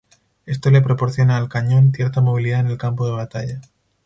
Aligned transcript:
Esto 0.47 0.71
le 0.71 0.81
proporciona 0.81 1.37
al 1.37 1.47
cañón 1.47 1.91
cierta 1.93 2.21
movilidad 2.21 2.61
en 2.61 2.67
el 2.69 2.77
campo 2.79 3.05
de 3.05 3.11
batalla. 3.11 3.61